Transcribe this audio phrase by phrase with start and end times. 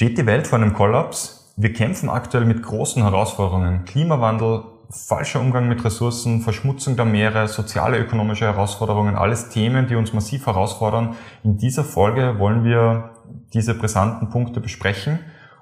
[0.00, 1.52] Steht die Welt vor einem Kollaps?
[1.58, 3.84] Wir kämpfen aktuell mit großen Herausforderungen.
[3.84, 10.14] Klimawandel, falscher Umgang mit Ressourcen, Verschmutzung der Meere, soziale, ökonomische Herausforderungen, alles Themen, die uns
[10.14, 11.16] massiv herausfordern.
[11.44, 13.10] In dieser Folge wollen wir
[13.52, 15.18] diese brisanten Punkte besprechen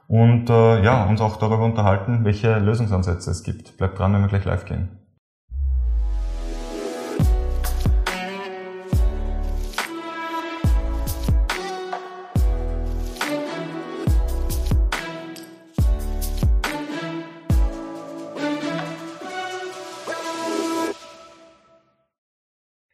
[0.07, 3.77] und äh, ja, uns auch darüber unterhalten, welche Lösungsansätze es gibt.
[3.77, 5.01] Bleibt dran, wenn wir gleich live gehen.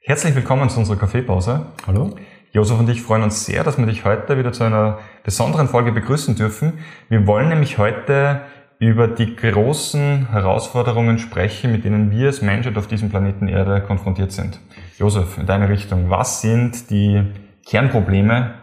[0.07, 1.65] Herzlich willkommen zu unserer Kaffeepause.
[1.87, 2.15] Hallo.
[2.53, 5.93] Josef und ich freuen uns sehr, dass wir dich heute wieder zu einer besonderen Folge
[5.93, 6.75] begrüßen dürfen.
[7.09, 8.43] Wir wollen nämlich heute
[8.79, 14.33] über die großen Herausforderungen sprechen, mit denen wir als Menschheit auf diesem Planeten Erde konfrontiert
[14.33, 14.61] sind.
[14.99, 17.23] Josef, in deine Richtung, was sind die
[17.65, 18.57] Kernprobleme,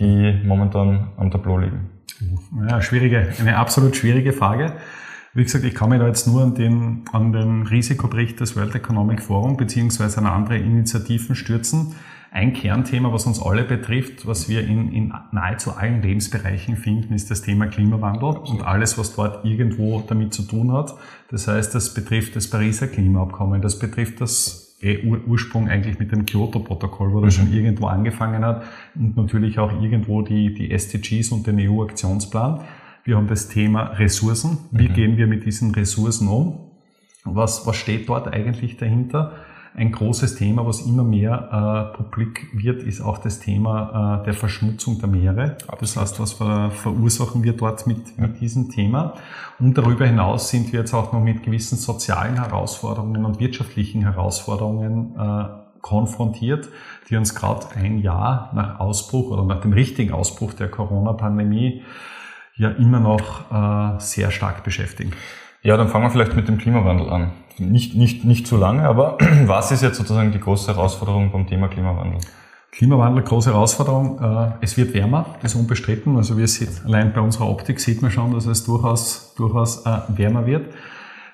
[0.00, 1.88] die momentan am Tableau liegen?
[2.68, 4.72] Ja, schwierige, eine absolut schwierige Frage.
[5.32, 8.74] Wie gesagt, ich kann mich da jetzt nur an den, an den Risikobericht des World
[8.74, 11.94] Economic Forum beziehungsweise an andere Initiativen stürzen.
[12.32, 17.30] Ein Kernthema, was uns alle betrifft, was wir in, in nahezu allen Lebensbereichen finden, ist
[17.30, 20.94] das Thema Klimawandel und alles, was dort irgendwo damit zu tun hat.
[21.28, 26.26] Das heißt, das betrifft das Pariser Klimaabkommen, das betrifft das eh Ursprung eigentlich mit dem
[26.26, 27.42] Kyoto-Protokoll, wo das mhm.
[27.42, 28.64] schon irgendwo angefangen hat
[28.96, 32.62] und natürlich auch irgendwo die, die SDGs und den EU-Aktionsplan.
[33.04, 34.58] Wir haben das Thema Ressourcen.
[34.70, 34.94] Wie mhm.
[34.94, 36.70] gehen wir mit diesen Ressourcen um?
[37.24, 39.32] Was, was steht dort eigentlich dahinter?
[39.72, 44.34] Ein großes Thema, was immer mehr äh, publik wird, ist auch das Thema äh, der
[44.34, 45.56] Verschmutzung der Meere.
[45.68, 45.82] Absolut.
[45.82, 48.26] Das heißt, was ver verursachen wir dort mit, ja.
[48.26, 49.14] mit diesem Thema?
[49.60, 55.14] Und darüber hinaus sind wir jetzt auch noch mit gewissen sozialen Herausforderungen und wirtschaftlichen Herausforderungen
[55.16, 55.44] äh,
[55.80, 56.68] konfrontiert,
[57.08, 61.82] die uns gerade ein Jahr nach Ausbruch oder nach dem richtigen Ausbruch der Corona-Pandemie
[62.60, 65.12] ja immer noch äh, sehr stark beschäftigen.
[65.62, 67.32] Ja, dann fangen wir vielleicht mit dem Klimawandel an.
[67.58, 69.16] Nicht, nicht, nicht zu lange, aber
[69.46, 72.20] was ist jetzt sozusagen die große Herausforderung beim Thema Klimawandel?
[72.70, 74.20] Klimawandel, große Herausforderung.
[74.20, 76.16] Äh, es wird wärmer, das ist unbestritten.
[76.16, 79.98] Also wir sehen, allein bei unserer Optik sieht man schon, dass es durchaus, durchaus äh,
[80.08, 80.74] wärmer wird.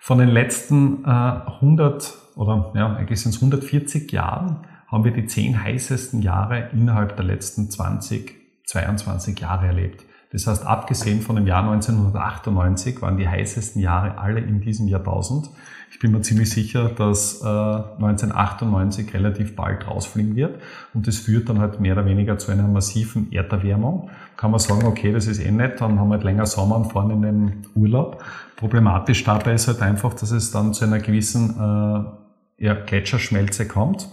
[0.01, 5.27] Von den letzten 100 äh, oder ja, eigentlich sind es 140 Jahren, haben wir die
[5.27, 8.33] zehn heißesten Jahre innerhalb der letzten 20,
[8.67, 10.06] 22 Jahre erlebt.
[10.37, 15.49] Das heißt, abgesehen von dem Jahr 1998 waren die heißesten Jahre alle in diesem Jahrtausend.
[15.91, 20.61] Ich bin mir ziemlich sicher, dass äh, 1998 relativ bald rausfliegen wird
[20.93, 24.11] und das führt dann halt mehr oder weniger zu einer massiven Erderwärmung.
[24.37, 26.93] Kann man sagen, okay, das ist eh nett, dann haben wir halt länger Sommer und
[26.93, 28.23] fahren in den Urlaub.
[28.57, 34.11] Problematisch dabei ist halt einfach, dass es dann zu einer gewissen äh, ja, Gletscherschmelze kommt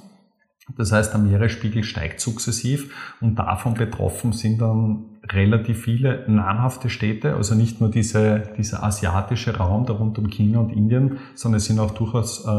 [0.78, 7.36] das heißt, der Meeresspiegel steigt sukzessiv und davon betroffen sind dann relativ viele namhafte Städte,
[7.36, 11.66] also nicht nur diese, dieser asiatische Raum da rund um China und Indien, sondern es
[11.66, 12.50] sind auch durchaus äh,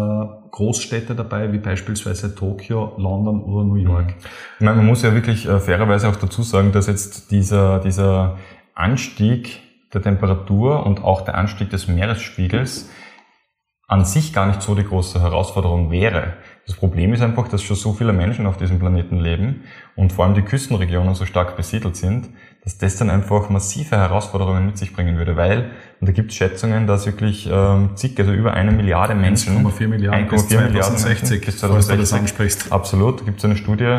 [0.50, 4.14] Großstädte dabei, wie beispielsweise Tokio, London oder New York.
[4.58, 8.36] Ich meine, man muss ja wirklich äh, fairerweise auch dazu sagen, dass jetzt dieser, dieser
[8.74, 9.60] Anstieg
[9.94, 12.90] der Temperatur und auch der Anstieg des Meeresspiegels
[13.86, 16.34] an sich gar nicht so die große Herausforderung wäre.
[16.66, 19.64] Das Problem ist einfach, dass schon so viele Menschen auf diesem Planeten leben
[19.96, 22.30] und vor allem die Küstenregionen so stark besiedelt sind,
[22.62, 26.36] dass das dann einfach massive Herausforderungen mit sich bringen würde, weil, und da gibt es
[26.38, 31.40] Schätzungen, dass wirklich ähm, zig, also über eine Milliarde Menschen, 1,4 Milliarden, 1,4 Milliarden Menschen,
[31.40, 32.72] bis 2060, das ansprichst.
[32.72, 33.98] Absolut, da gibt es eine Studie,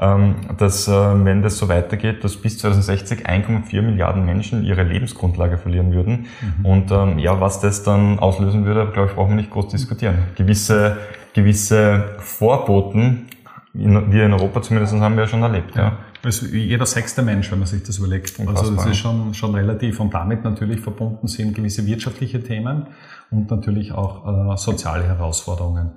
[0.00, 5.58] ähm, dass äh, wenn das so weitergeht, dass bis 2060 1,4 Milliarden Menschen ihre Lebensgrundlage
[5.58, 6.26] verlieren würden.
[6.58, 6.66] Mhm.
[6.66, 10.18] Und ähm, ja, was das dann auslösen würde, glaube ich, brauchen wir nicht groß diskutieren.
[10.36, 10.98] Gewisse,
[11.34, 13.26] gewisse Vorboten,
[13.74, 15.74] wir in Europa zumindest haben wir ja schon erlebt.
[15.74, 15.98] Ja.
[16.22, 18.40] Also jeder sechste Mensch, wenn man sich das überlegt.
[18.40, 22.86] Also das ist schon, schon relativ und damit natürlich verbunden sind gewisse wirtschaftliche Themen
[23.30, 25.92] und natürlich auch äh, soziale Herausforderungen.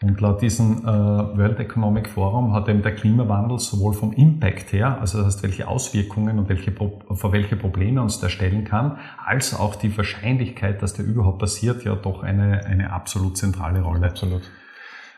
[0.00, 4.98] Und laut diesem äh, World Economic Forum hat eben der Klimawandel sowohl vom Impact her,
[5.00, 9.58] also das heißt, welche Auswirkungen und welche, vor welche Probleme uns der stellen kann, als
[9.58, 14.06] auch die Wahrscheinlichkeit, dass der überhaupt passiert, ja doch eine, eine absolut zentrale Rolle.
[14.06, 14.42] Absolut.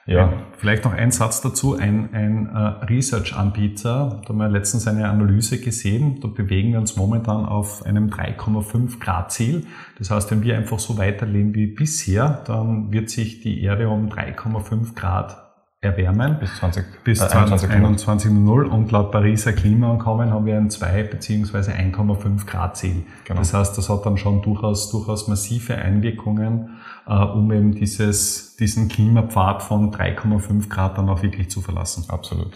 [0.07, 0.33] Ja.
[0.57, 1.77] Vielleicht noch ein Satz dazu.
[1.77, 6.97] Ein, ein äh, Research-Anbieter, da haben wir letztens eine Analyse gesehen, da bewegen wir uns
[6.97, 9.67] momentan auf einem 3,5 Grad Ziel.
[9.99, 14.09] Das heißt, wenn wir einfach so weiterleben wie bisher, dann wird sich die Erde um
[14.09, 15.50] 3,5 Grad
[15.83, 16.39] erwärmen.
[16.39, 21.73] Bis 20, bis äh, 2021.0 und laut Pariser Klimaankommen haben wir ein 2 bzw.
[21.73, 23.03] 1,5 Grad Ziel.
[23.25, 23.41] Genau.
[23.41, 28.89] Das heißt, das hat dann schon durchaus, durchaus massive Einwirkungen, äh, um eben dieses, diesen
[28.89, 32.05] Klimapfad von 3,5 Grad dann auch wirklich zu verlassen.
[32.09, 32.53] Absolut.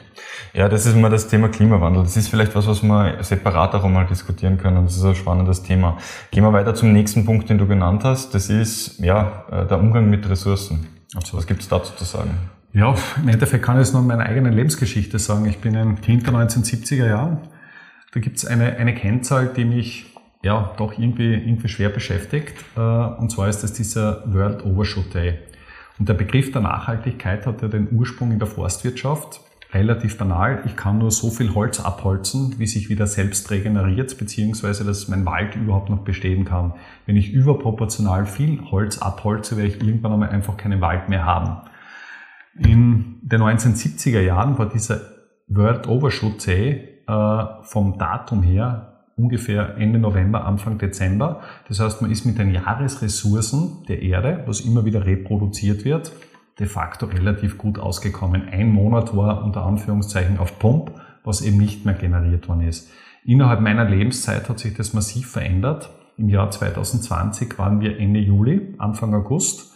[0.52, 2.02] Ja, das ist mal das Thema Klimawandel.
[2.02, 4.84] Das ist vielleicht was, was wir separat auch einmal diskutieren können.
[4.84, 5.96] Das ist ein spannendes Thema.
[6.30, 8.34] Gehen wir weiter zum nächsten Punkt, den du genannt hast.
[8.34, 10.88] Das ist, ja, äh, der Umgang mit Ressourcen.
[11.14, 11.42] Absolut.
[11.42, 12.38] Was gibt es dazu zu sagen?
[12.74, 15.46] Ja, im Endeffekt kann ich es nur in meiner eigenen Lebensgeschichte sagen.
[15.46, 17.38] Ich bin ein Kind der 1970er Jahren.
[18.12, 20.06] Da gibt es eine, eine Kennzahl, die mich
[20.42, 22.56] ja doch irgendwie, irgendwie schwer beschäftigt.
[22.76, 25.38] Äh, und zwar ist das dieser World Overshoot Day.
[26.00, 29.40] Und der Begriff der Nachhaltigkeit hat ja den Ursprung in der Forstwirtschaft.
[29.72, 30.64] Relativ banal.
[30.66, 35.24] Ich kann nur so viel Holz abholzen, wie sich wieder selbst regeneriert, beziehungsweise dass mein
[35.24, 36.74] Wald überhaupt noch bestehen kann.
[37.06, 41.68] Wenn ich überproportional viel Holz abholze, werde ich irgendwann einmal einfach keinen Wald mehr haben.
[42.58, 45.00] In den 1970er Jahren war dieser
[45.48, 51.40] World Overshoot Day äh, vom Datum her ungefähr Ende November, Anfang Dezember.
[51.68, 56.12] Das heißt, man ist mit den Jahresressourcen der Erde, was immer wieder reproduziert wird,
[56.58, 58.48] de facto relativ gut ausgekommen.
[58.48, 60.92] Ein Monat war unter Anführungszeichen auf Pump,
[61.22, 62.90] was eben nicht mehr generiert worden ist.
[63.24, 65.90] Innerhalb meiner Lebenszeit hat sich das massiv verändert.
[66.16, 69.73] Im Jahr 2020 waren wir Ende Juli, Anfang August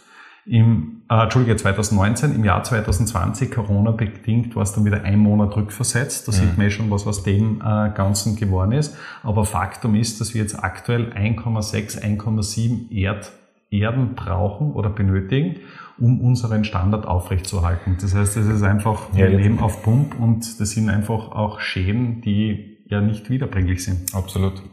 [0.49, 6.27] im, äh, Entschuldige, 2019, im Jahr 2020, Corona-bedingt, war es dann wieder ein Monat rückversetzt.
[6.27, 6.35] Da mhm.
[6.35, 8.97] sieht man eh schon, was aus dem äh, Ganzen geworden ist.
[9.21, 13.31] Aber Faktum ist, dass wir jetzt aktuell 1,6, 1,7 Erd,
[13.71, 15.57] Erden brauchen oder benötigen,
[15.99, 17.97] um unseren Standard aufrechtzuerhalten.
[18.01, 21.59] Das heißt, es ist einfach, wir ja, leben auf Pump und das sind einfach auch
[21.59, 24.15] Schäden, die ja nicht wiederbringlich sind.
[24.15, 24.63] Absolut.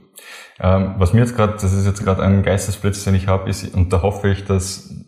[0.58, 3.74] Ähm, was mir jetzt gerade, das ist jetzt gerade ein Geistesblitz, den ich habe, ist,
[3.74, 5.05] und da hoffe ich, dass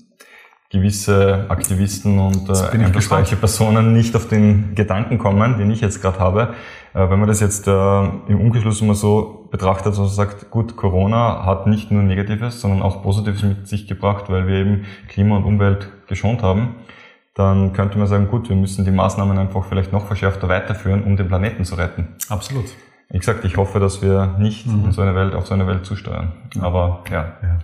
[0.70, 6.18] gewisse Aktivisten und äh, einflussreiche Personen nicht auf den Gedanken kommen, den ich jetzt gerade
[6.18, 6.54] habe.
[6.92, 11.46] Äh, wenn man das jetzt äh, im Umgeschluss immer so betrachtet, also sagt, gut, Corona
[11.46, 15.44] hat nicht nur Negatives, sondern auch Positives mit sich gebracht, weil wir eben Klima und
[15.44, 16.76] Umwelt geschont haben,
[17.34, 21.16] dann könnte man sagen, gut, wir müssen die Maßnahmen einfach vielleicht noch verschärfter weiterführen, um
[21.16, 22.08] den Planeten zu retten.
[22.28, 22.66] Absolut.
[23.10, 24.86] Wie gesagt, ich hoffe, dass wir nicht mhm.
[24.86, 26.32] in so eine Welt, auf so eine Welt zusteuern.
[26.60, 27.32] Aber ja.
[27.42, 27.58] ja.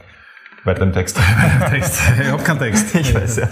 [0.64, 1.18] Weiter im Text.
[1.70, 2.00] Text.
[2.20, 2.94] Ich habe keinen Text.
[2.94, 3.48] Ich weiß ja.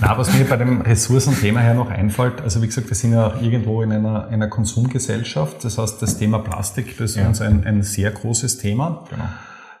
[0.00, 3.34] Na, was mir bei dem Ressourcenthema her noch einfällt, also wie gesagt, wir sind ja
[3.40, 5.64] irgendwo in einer, einer Konsumgesellschaft.
[5.64, 7.26] Das heißt, das Thema Plastik ist ja.
[7.26, 9.04] uns ein, ein sehr großes Thema.
[9.08, 9.24] Genau.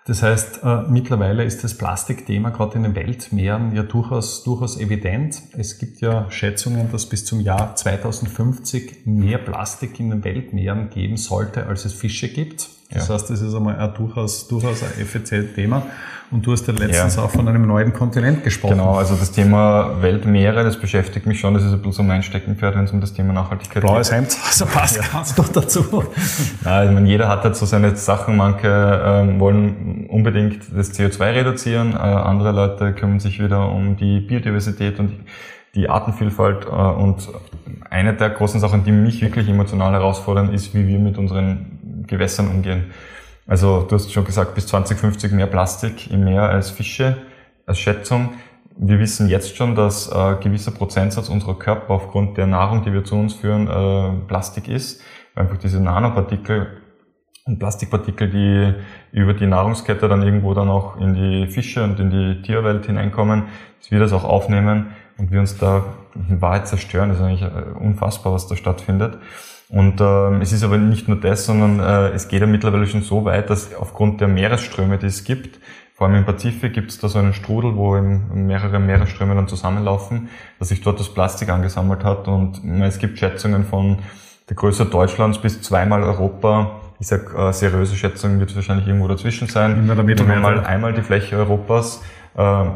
[0.06, 5.42] Das heißt, äh, mittlerweile ist das Plastikthema gerade in den Weltmeeren ja durchaus, durchaus evident.
[5.56, 11.18] Es gibt ja Schätzungen, dass bis zum Jahr 2050 mehr Plastik in den Weltmeeren geben
[11.18, 12.70] sollte, als es Fische gibt.
[12.92, 13.14] Das ja.
[13.14, 15.82] heißt, das ist einmal ein durchaus, durchaus ein effizientes Thema.
[16.32, 17.22] Und du hast ja letztens ja.
[17.22, 18.78] auch von einem neuen Kontinent gesprochen.
[18.78, 21.54] Genau, also das Thema Weltmeere, das beschäftigt mich schon.
[21.54, 23.90] Das ist ein bisschen so mein Steckenpferd, wenn es um das Thema Nachhaltigkeit geht.
[23.90, 25.02] Blaues Hemd, also passt ja.
[25.12, 25.84] ganz doch dazu.
[26.64, 28.36] Ja, ich meine, jeder hat so seine Sachen.
[28.36, 28.68] Manche
[29.04, 35.00] ähm, wollen unbedingt das CO2 reduzieren, äh, andere Leute kümmern sich wieder um die Biodiversität
[35.00, 36.66] und die, die Artenvielfalt.
[36.66, 37.28] Äh, und
[37.88, 41.79] eine der großen Sachen, die mich wirklich emotional herausfordern, ist, wie wir mit unseren
[42.10, 42.90] Gewässern umgehen.
[43.46, 47.16] Also du hast schon gesagt, bis 2050 mehr Plastik im Meer als Fische,
[47.66, 48.34] als Schätzung.
[48.76, 53.04] Wir wissen jetzt schon, dass äh, gewisser Prozentsatz unserer Körper aufgrund der Nahrung, die wir
[53.04, 55.02] zu uns führen, äh, Plastik ist.
[55.34, 56.80] Einfach diese Nanopartikel
[57.44, 58.74] und Plastikpartikel, die
[59.18, 63.44] über die Nahrungskette dann irgendwo dann auch in die Fische und in die Tierwelt hineinkommen,
[63.80, 65.84] dass wir das auch aufnehmen und wir uns da
[66.14, 67.08] in Wahrheit zerstören.
[67.08, 69.18] Das ist eigentlich äh, unfassbar, was da stattfindet.
[69.70, 73.02] Und äh, es ist aber nicht nur das, sondern äh, es geht ja mittlerweile schon
[73.02, 75.60] so weit, dass aufgrund der Meeresströme, die es gibt,
[75.94, 79.48] vor allem im Pazifik gibt es da so einen Strudel, wo eben mehrere Meeresströme dann
[79.48, 82.26] zusammenlaufen, dass sich dort das Plastik angesammelt hat.
[82.26, 83.98] Und es gibt Schätzungen von
[84.48, 86.80] der Größe Deutschlands bis zweimal Europa.
[86.98, 89.86] Ich sag, äh, seriöse Schätzung wird wahrscheinlich irgendwo dazwischen sein.
[89.86, 92.02] Damit einmal, einmal die Fläche Europas.
[92.34, 92.74] Äh, aber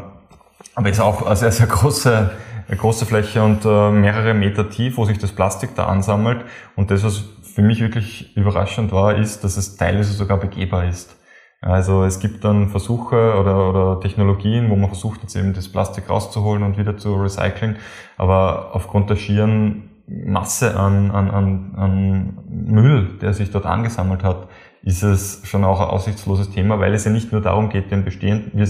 [0.83, 2.29] es ist auch eine sehr, sehr große
[2.67, 6.45] eine große Fläche und äh, mehrere Meter tief, wo sich das Plastik da ansammelt.
[6.75, 11.15] Und das, was für mich wirklich überraschend war, ist, dass es teilweise sogar begehbar ist.
[11.61, 16.09] Also es gibt dann Versuche oder, oder Technologien, wo man versucht jetzt eben das Plastik
[16.09, 17.77] rauszuholen und wieder zu recyceln,
[18.17, 24.47] aber aufgrund der schieren Masse an, an, an, an Müll, der sich dort angesammelt hat,
[24.83, 28.05] ist es schon auch ein aussichtsloses Thema, weil es ja nicht nur darum geht, den
[28.05, 28.67] bestehenden, wir,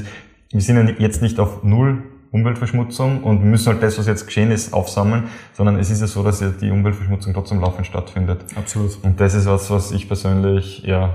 [0.51, 2.03] wir sind ja jetzt nicht auf Null
[2.35, 5.23] Umweltverschmutzung und müssen halt das, was jetzt geschehen ist, aufsammeln,
[5.53, 8.41] sondern es ist ja so, dass ja die Umweltverschmutzung trotzdem laufend stattfindet.
[8.55, 8.97] Absolut.
[9.03, 11.13] Und das ist was, was ich persönlich ja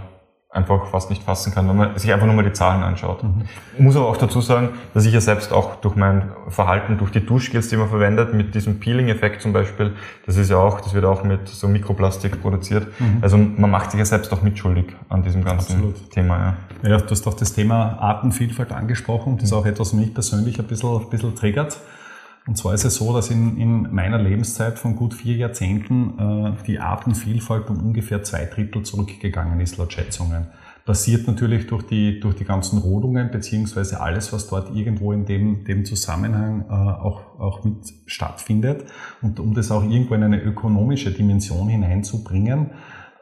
[0.52, 3.22] einfach fast nicht fassen kann, wenn man sich einfach nur mal die Zahlen anschaut.
[3.22, 3.44] Mhm.
[3.78, 7.24] Muss aber auch dazu sagen, dass ich ja selbst auch durch mein Verhalten, durch die
[7.24, 9.94] Duschgels, die man verwendet, mit diesem Peeling-Effekt zum Beispiel,
[10.26, 12.88] das ist ja auch, das wird auch mit so Mikroplastik produziert.
[12.98, 13.18] Mhm.
[13.20, 16.10] Also man macht sich ja selbst auch mitschuldig an diesem ganzen Absolut.
[16.10, 16.56] Thema.
[16.82, 16.90] Ja.
[16.90, 19.36] ja, du hast auch das Thema Artenvielfalt angesprochen.
[19.36, 21.78] Das ist auch etwas, was mich persönlich ein bisschen, ein bisschen triggert.
[22.50, 26.64] Und zwar ist es so, dass in, in meiner Lebenszeit von gut vier Jahrzehnten äh,
[26.66, 30.48] die Artenvielfalt um ungefähr zwei Drittel zurückgegangen ist, laut Schätzungen.
[30.84, 35.62] Passiert natürlich durch die, durch die ganzen Rodungen, beziehungsweise alles, was dort irgendwo in dem,
[35.62, 38.84] dem Zusammenhang äh, auch, auch mit stattfindet.
[39.22, 42.70] Und um das auch irgendwo in eine ökonomische Dimension hineinzubringen,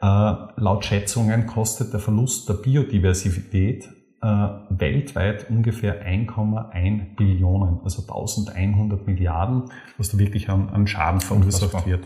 [0.01, 3.89] äh, laut Schätzungen kostet der Verlust der Biodiversität
[4.21, 4.27] äh,
[4.69, 9.63] weltweit ungefähr 1,1 Billionen, also 1100 Milliarden,
[9.97, 12.05] was da wirklich an, an Schaden verursacht wird.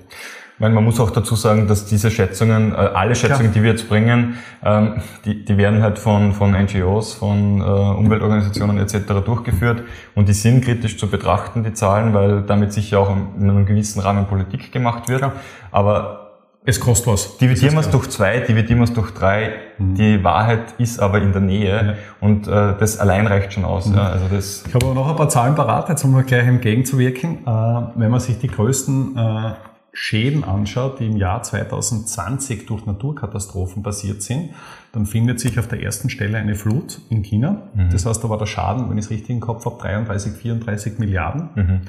[0.55, 3.53] Ich meine, man muss auch dazu sagen, dass diese Schätzungen, äh, alle Schätzungen, Klar.
[3.53, 8.77] die wir jetzt bringen, ähm, die, die werden halt von, von NGOs, von äh, Umweltorganisationen
[8.77, 9.25] etc.
[9.25, 9.82] durchgeführt
[10.13, 14.00] und die sind kritisch zu betrachten, die Zahlen, weil damit sicher auch in einem gewissen
[14.00, 15.22] Rahmen Politik gemacht wird.
[15.22, 15.34] Klar.
[15.72, 16.23] Aber
[16.65, 17.38] es kostet was.
[17.38, 19.53] Dividieren wir es durch zwei, dividieren wir es durch drei.
[19.77, 19.96] Mhm.
[19.96, 21.93] Die Wahrheit ist aber in der Nähe ja.
[22.22, 23.88] und äh, das allein reicht schon aus.
[23.88, 23.96] Mhm.
[23.96, 27.46] Ja, also das ich habe aber noch ein paar Zahlen parat, jetzt um gleich entgegenzuwirken.
[27.46, 27.50] Äh,
[27.96, 29.53] wenn man sich die größten äh,
[29.91, 34.51] Schäden anschaut, die im Jahr 2020 durch Naturkatastrophen passiert sind,
[34.91, 37.63] dann findet sich auf der ersten Stelle eine Flut in China.
[37.75, 37.89] Mhm.
[37.91, 40.98] Das heißt, da war der Schaden, wenn ich es richtig im Kopf habe, 33, 34
[40.98, 41.50] Milliarden.
[41.55, 41.82] Mhm.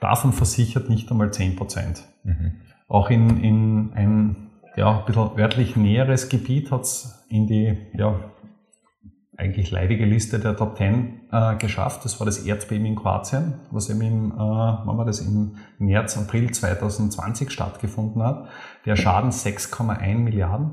[0.00, 2.02] Davon versichert nicht einmal 10 Prozent.
[2.24, 2.52] Mhm.
[2.90, 8.18] Auch in, in ein ja, ein bisschen örtlich näheres Gebiet hat es in die ja,
[9.36, 12.04] eigentlich leidige Liste der Top Ten äh, geschafft.
[12.04, 16.18] Das war das Erdbeben in Kroatien, was eben im, äh, wann war das, im März,
[16.18, 18.48] April 2020 stattgefunden hat.
[18.86, 20.72] Der Schaden 6,1 Milliarden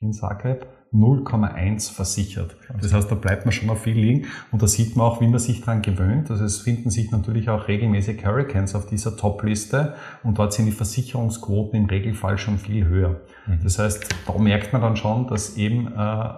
[0.00, 0.66] in Zagreb.
[0.92, 2.56] 0,1 versichert.
[2.80, 5.28] Das heißt, da bleibt man schon mal viel liegen und da sieht man auch, wie
[5.28, 6.30] man sich daran gewöhnt.
[6.30, 10.72] Also es finden sich natürlich auch regelmäßig Hurricanes auf dieser Top-Liste und dort sind die
[10.72, 13.20] Versicherungsquoten im Regelfall schon viel höher.
[13.46, 13.60] Mhm.
[13.62, 16.28] Das heißt, da merkt man dann schon, dass eben äh,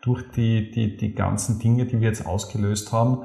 [0.00, 3.24] durch die, die, die ganzen Dinge, die wir jetzt ausgelöst haben,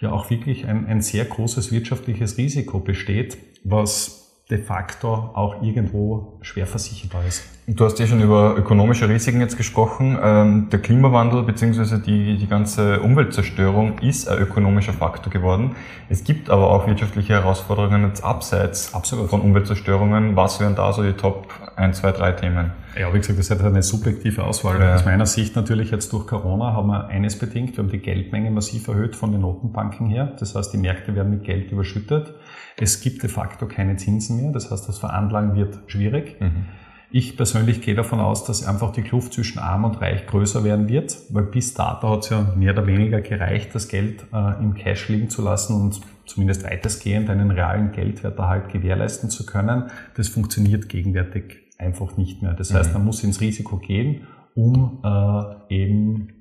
[0.00, 4.18] ja auch wirklich ein, ein sehr großes wirtschaftliches Risiko besteht, was
[4.50, 7.44] de facto auch irgendwo schwer versicherbar ist.
[7.66, 10.18] Du hast ja schon über ökonomische Risiken jetzt gesprochen.
[10.22, 11.98] Ähm, der Klimawandel bzw.
[11.98, 15.76] Die, die ganze Umweltzerstörung ist ein ökonomischer Faktor geworden.
[16.08, 19.28] Es gibt aber auch wirtschaftliche Herausforderungen jetzt abseits Absolut.
[19.28, 20.34] von Umweltzerstörungen.
[20.34, 22.72] Was wären da so die Top 1, 2, 3 Themen?
[22.98, 24.80] Ja, wie gesagt, das ist eine subjektive Auswahl.
[24.80, 24.94] Ja.
[24.94, 27.76] Aus meiner Sicht natürlich jetzt durch Corona haben wir eines bedingt.
[27.76, 30.32] Wir haben die Geldmenge massiv erhöht von den Notenbanken her.
[30.40, 32.32] Das heißt, die Märkte werden mit Geld überschüttet.
[32.80, 34.52] Es gibt de facto keine Zinsen mehr.
[34.52, 36.37] Das heißt, das Veranlagen wird schwierig.
[36.40, 36.66] Mhm.
[37.10, 40.88] Ich persönlich gehe davon aus, dass einfach die Kluft zwischen Arm und Reich größer werden
[40.88, 44.74] wird, weil bis dato hat es ja mehr oder weniger gereicht, das Geld äh, im
[44.74, 49.84] Cash liegen zu lassen und zumindest weitestgehend einen realen Geldwerterhalt gewährleisten zu können.
[50.16, 52.52] Das funktioniert gegenwärtig einfach nicht mehr.
[52.52, 52.98] Das heißt, mhm.
[52.98, 56.37] man muss ins Risiko gehen, um äh, eben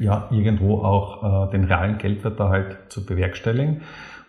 [0.00, 3.82] ja irgendwo auch äh, den realen Geldwerterhalt zu bewerkstelligen.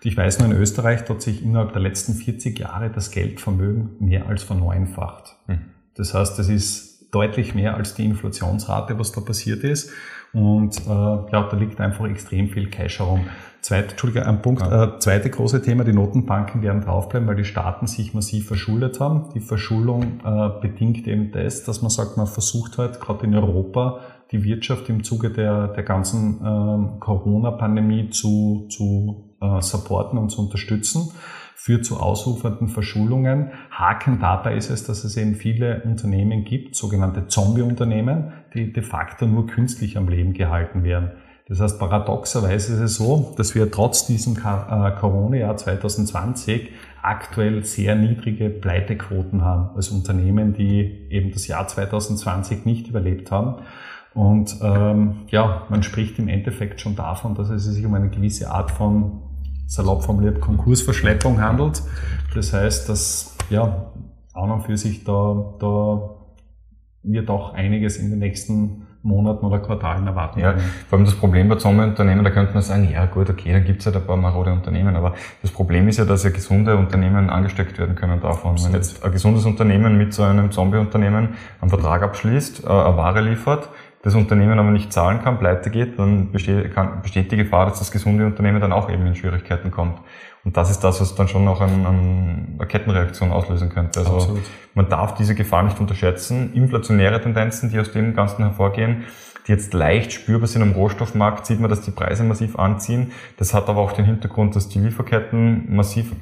[0.04, 4.28] Ich weiß nur, in Österreich hat sich innerhalb der letzten 40 Jahre das Geldvermögen mehr
[4.28, 5.36] als verneunfacht.
[5.48, 5.60] Hm.
[5.96, 9.92] Das heißt, das ist deutlich mehr als die Inflationsrate, was da passiert ist.
[10.32, 13.25] Und äh, ja, da liegt einfach extrem viel Cash herum.
[13.62, 14.62] Zweit, Entschuldige, ein Punkt.
[14.62, 14.84] Ja.
[14.84, 19.30] Äh, zweite große Thema, die Notenbanken werden draufbleiben, weil die Staaten sich massiv verschuldet haben.
[19.34, 24.00] Die Verschuldung äh, bedingt eben das, dass man sagt, man versucht halt gerade in Europa
[24.32, 30.42] die Wirtschaft im Zuge der, der ganzen äh, Corona-Pandemie zu, zu äh, supporten und zu
[30.42, 31.12] unterstützen,
[31.56, 33.52] führt zu ausufernden Verschuldungen.
[33.72, 39.26] Haken dabei ist es, dass es eben viele Unternehmen gibt, sogenannte Zombie-Unternehmen, die de facto
[39.26, 41.12] nur künstlich am Leben gehalten werden.
[41.50, 46.70] Das heißt, paradoxerweise ist es so, dass wir trotz diesem äh, Corona-Jahr 2020
[47.02, 53.64] aktuell sehr niedrige Pleitequoten haben als Unternehmen, die eben das Jahr 2020 nicht überlebt haben.
[54.13, 58.51] Und ähm, ja, man spricht im Endeffekt schon davon, dass es sich um eine gewisse
[58.51, 59.22] Art von
[59.68, 61.84] salopp formuliert Konkursverschleppung handelt.
[62.34, 63.92] Das heißt, dass ja
[64.34, 66.10] an und für sich da, da
[67.04, 70.39] wird auch einiges in den nächsten Monaten oder Quartalen erwarten.
[70.42, 70.56] Ja,
[70.89, 73.80] vor allem das Problem bei Zombie-Unternehmen, da könnte man sagen, ja gut, okay, dann gibt
[73.80, 77.30] es halt ein paar marode Unternehmen, aber das Problem ist ja, dass ja gesunde Unternehmen
[77.30, 78.51] angesteckt werden können davon.
[78.51, 78.74] Absolut.
[78.74, 83.22] Wenn jetzt ein gesundes Unternehmen mit so einem Zombie-Unternehmen einen Vertrag abschließt, äh, eine Ware
[83.22, 83.70] liefert,
[84.01, 87.79] das Unternehmen aber nicht zahlen kann, pleite geht, dann besteht, kann, besteht die Gefahr, dass
[87.79, 90.00] das gesunde Unternehmen dann auch eben in Schwierigkeiten kommt.
[90.46, 94.00] Und das ist das, was dann schon noch ein, ein, eine Kettenreaktion auslösen könnte.
[94.00, 94.41] Also Absolut.
[94.74, 96.53] man darf diese Gefahr nicht unterschätzen.
[96.53, 99.03] Inflationäre Tendenzen, die aus dem Ganzen hervorgehen,
[99.48, 103.12] die jetzt leicht spürbar sind am Rohstoffmarkt, sieht man, dass die Preise massiv anziehen.
[103.36, 106.13] Das hat aber auch den Hintergrund, dass die Lieferketten massiv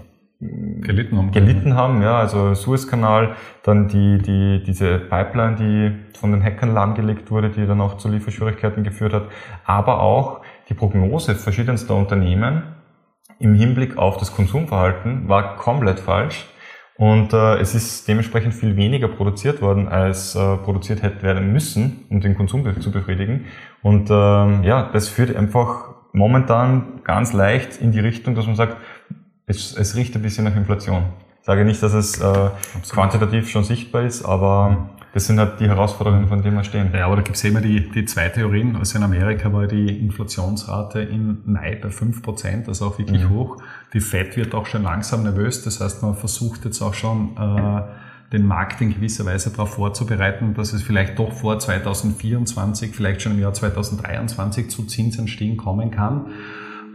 [0.81, 1.31] gelitten haben.
[1.31, 7.31] Gelitten haben, ja, also Suezkanal, dann die, die, diese Pipeline, die von den Hackern lahmgelegt
[7.31, 9.23] wurde, die dann auch zu Lieferschwierigkeiten geführt hat,
[9.65, 12.63] aber auch die Prognose verschiedenster Unternehmen
[13.39, 16.45] im Hinblick auf das Konsumverhalten war komplett falsch.
[16.97, 22.05] Und äh, es ist dementsprechend viel weniger produziert worden, als äh, produziert hätte werden müssen,
[22.09, 23.45] um den Konsum zu befriedigen.
[23.83, 28.77] Und ähm, ja, das führt einfach momentan ganz leicht in die Richtung, dass man sagt,
[29.47, 31.03] es, es riecht ein bisschen nach Inflation.
[31.39, 32.49] Ich sage nicht, dass es äh,
[32.89, 36.91] quantitativ schon sichtbar ist, aber das sind halt die Herausforderungen, von denen wir stehen.
[36.93, 38.75] Ja, aber da gibt es immer die, die zwei Theorien.
[38.75, 43.29] Also in Amerika war die Inflationsrate im Mai bei 5%, also auch wirklich mhm.
[43.29, 43.57] hoch.
[43.93, 45.63] Die FED wird auch schon langsam nervös.
[45.63, 47.81] Das heißt, man versucht jetzt auch schon äh,
[48.33, 53.31] den Markt in gewisser Weise darauf vorzubereiten, dass es vielleicht doch vor 2024, vielleicht schon
[53.31, 56.25] im Jahr 2023 zu Zinsanstiegen kommen kann.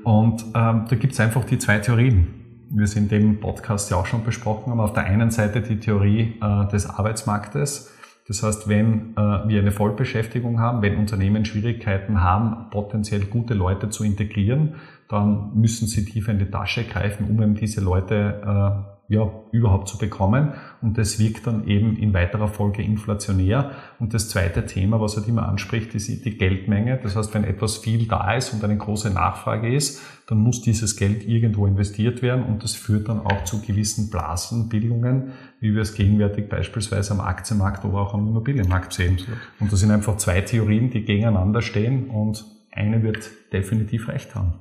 [0.04, 2.41] Und ähm, da gibt es einfach die zwei Theorien
[2.74, 4.80] wir es in dem Podcast ja auch schon besprochen haben.
[4.80, 7.92] Auf der einen Seite die Theorie äh, des Arbeitsmarktes.
[8.28, 13.90] Das heißt, wenn äh, wir eine Vollbeschäftigung haben, wenn Unternehmen Schwierigkeiten haben, potenziell gute Leute
[13.90, 14.76] zu integrieren,
[15.08, 19.88] dann müssen sie tiefer in die Tasche greifen, um eben diese Leute äh, ja, überhaupt
[19.88, 20.54] zu bekommen.
[20.80, 23.72] Und das wirkt dann eben in weiterer Folge inflationär.
[23.98, 26.98] Und das zweite Thema, was er immer anspricht, ist die Geldmenge.
[27.02, 30.96] Das heißt, wenn etwas viel da ist und eine große Nachfrage ist, dann muss dieses
[30.96, 35.94] Geld irgendwo investiert werden und das führt dann auch zu gewissen Blasenbildungen, wie wir es
[35.94, 39.18] gegenwärtig beispielsweise am Aktienmarkt oder auch am Immobilienmarkt sehen.
[39.60, 44.54] Und das sind einfach zwei Theorien, die gegeneinander stehen und eine wird definitiv recht haben.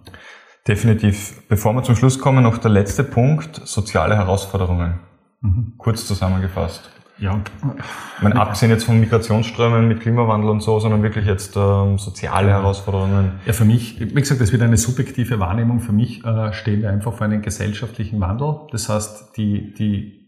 [0.67, 1.41] Definitiv.
[1.47, 4.99] Bevor wir zum Schluss kommen, noch der letzte Punkt, soziale Herausforderungen.
[5.41, 5.73] Mhm.
[5.77, 6.89] Kurz zusammengefasst.
[7.17, 7.39] Ja.
[8.17, 12.49] Ich meine, abgesehen jetzt von Migrationsströmen mit Klimawandel und so, sondern wirklich jetzt ähm, soziale
[12.49, 13.33] Herausforderungen.
[13.45, 15.81] Ja, für mich, wie gesagt, das wird eine subjektive Wahrnehmung.
[15.81, 18.61] Für mich äh, stehen wir einfach vor einem gesellschaftlichen Wandel.
[18.71, 20.20] Das heißt, die, die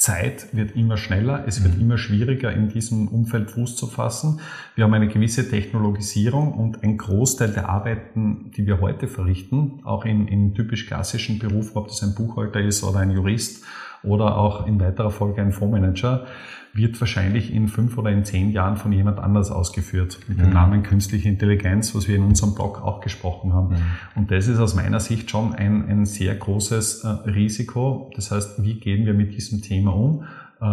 [0.00, 1.82] Zeit wird immer schneller, es wird mhm.
[1.82, 4.40] immer schwieriger, in diesem Umfeld Fuß zu fassen.
[4.74, 10.06] Wir haben eine gewisse Technologisierung und ein Großteil der Arbeiten, die wir heute verrichten, auch
[10.06, 13.62] in, in typisch klassischen Berufen, ob das ein Buchhalter ist oder ein Jurist
[14.02, 16.26] oder auch in weiterer Folge ein Fondsmanager,
[16.72, 20.20] wird wahrscheinlich in fünf oder in zehn Jahren von jemand anders ausgeführt.
[20.28, 20.42] Mit mhm.
[20.42, 23.74] dem Namen künstliche Intelligenz, was wir in unserem Blog auch gesprochen haben.
[23.74, 23.82] Mhm.
[24.14, 28.10] Und das ist aus meiner Sicht schon ein, ein sehr großes äh, Risiko.
[28.14, 30.24] Das heißt, wie gehen wir mit diesem Thema um?
[30.60, 30.64] Äh,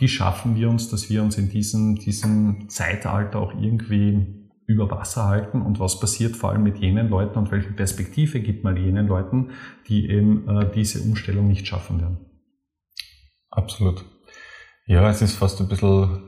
[0.00, 5.26] wie schaffen wir uns, dass wir uns in diesem, diesem Zeitalter auch irgendwie über Wasser
[5.26, 9.06] halten und was passiert vor allem mit jenen Leuten und welche Perspektive gibt man jenen
[9.06, 9.50] Leuten,
[9.86, 12.18] die eben äh, diese Umstellung nicht schaffen werden.
[13.50, 14.04] Absolut.
[14.88, 16.20] Ja, es ist fast ein bisschen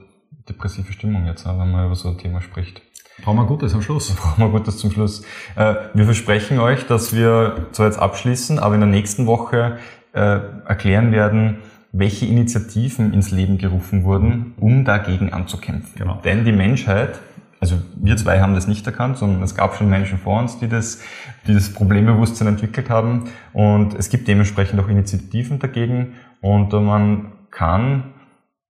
[0.49, 2.83] depressive Stimmung jetzt, wenn man über so ein Thema spricht.
[3.23, 4.11] Brauchen wir Gutes am Schluss.
[4.17, 5.23] Brauchen wir Gutes zum Schluss.
[5.55, 9.79] Äh, wir versprechen euch, dass wir zwar jetzt abschließen, aber in der nächsten Woche
[10.13, 11.59] äh, erklären werden,
[11.93, 15.93] welche Initiativen ins Leben gerufen wurden, um dagegen anzukämpfen.
[15.97, 16.21] Genau.
[16.25, 17.21] Denn die Menschheit,
[17.61, 20.69] also wir zwei haben das nicht erkannt, sondern es gab schon Menschen vor uns, die
[20.69, 21.01] das,
[21.47, 23.31] die das Problembewusstsein entwickelt haben.
[23.53, 26.15] Und es gibt dementsprechend auch Initiativen dagegen.
[26.41, 28.15] Und man kann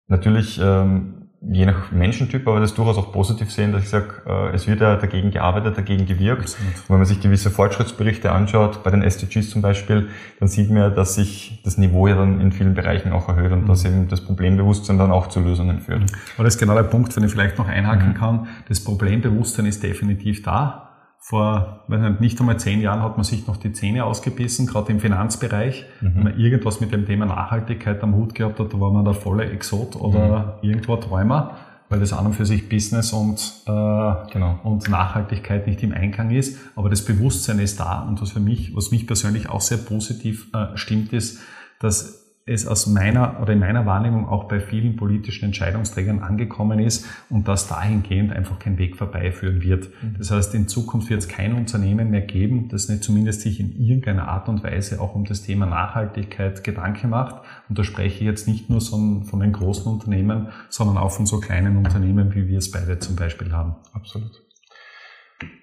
[0.07, 4.55] natürlich ähm, je nach Menschentyp, aber das durchaus auch positiv sehen, dass ich sage, äh,
[4.55, 6.43] es wird ja dagegen gearbeitet, dagegen gewirkt.
[6.43, 6.89] Absolut.
[6.89, 10.89] Wenn man sich gewisse Fortschrittsberichte anschaut, bei den SDGs zum Beispiel, dann sieht man ja,
[10.89, 13.67] dass sich das Niveau ja dann in vielen Bereichen auch erhöht und mhm.
[13.67, 16.03] dass eben das Problembewusstsein dann auch zu Lösungen führt.
[16.35, 18.13] Aber das ist genau der Punkt, wenn ich vielleicht noch einhaken mhm.
[18.15, 18.47] kann.
[18.67, 20.86] Das Problembewusstsein ist definitiv da
[21.27, 25.01] vor nicht, nicht einmal zehn Jahren hat man sich noch die Zähne ausgebissen, gerade im
[25.01, 25.85] Finanzbereich.
[25.99, 26.15] Mhm.
[26.15, 29.13] Wenn man irgendwas mit dem Thema Nachhaltigkeit am Hut gehabt hat, da war man der
[29.13, 30.69] volle Exot oder mhm.
[30.69, 31.57] irgendwo Träumer,
[31.89, 34.61] weil das an und für sich Business und, äh, genau.
[34.63, 36.59] und Nachhaltigkeit nicht im Einklang ist.
[36.77, 40.47] Aber das Bewusstsein ist da und was für mich, was mich persönlich auch sehr positiv
[40.53, 41.41] äh, stimmt, ist,
[41.81, 47.05] dass es aus meiner oder in meiner Wahrnehmung auch bei vielen politischen Entscheidungsträgern angekommen ist
[47.29, 49.89] und das dahingehend einfach kein Weg vorbeiführen wird.
[50.01, 50.15] Mhm.
[50.17, 53.73] Das heißt, in Zukunft wird es kein Unternehmen mehr geben, das nicht zumindest sich in
[53.77, 57.43] irgendeiner Art und Weise auch um das Thema Nachhaltigkeit Gedanken macht.
[57.67, 61.39] Und da spreche ich jetzt nicht nur von den großen Unternehmen, sondern auch von so
[61.39, 63.75] kleinen Unternehmen, wie wir es beide zum Beispiel haben.
[63.91, 64.31] Absolut.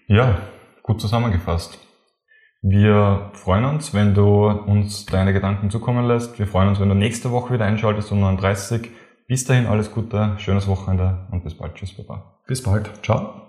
[0.07, 0.37] Ja,
[0.83, 1.79] gut zusammengefasst.
[2.66, 6.38] Wir freuen uns, wenn du uns deine Gedanken zukommen lässt.
[6.38, 8.90] Wir freuen uns, wenn du nächste Woche wieder einschaltest um 39.
[9.29, 11.74] Bis dahin alles Gute, schönes Wochenende und bis bald.
[11.74, 12.40] Tschüss, Baba.
[12.46, 12.90] Bis bald.
[13.03, 13.43] Ciao.